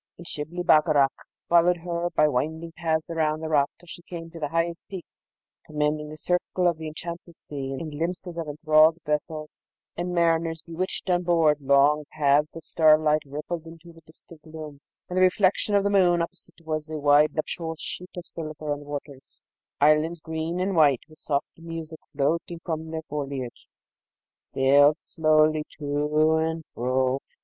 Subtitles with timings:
[0.17, 1.11] And Shibli Bagarag
[1.47, 5.05] followed her by winding paths round the rock, till she came to the highest peak
[5.67, 11.07] commanding the circle of the Enchanted Sea, and glimpses of enthralled vessels, and mariners bewitched
[11.11, 15.83] on board; long paths of starlight rippled into the distant gloom, and the reflection of
[15.83, 19.39] the moon opposite was as a wide nuptial sheet of silver on the waters:
[19.79, 23.69] islands, green and white, and with soft music floating from their foliage,
[24.41, 27.19] sailed slowly to and fro.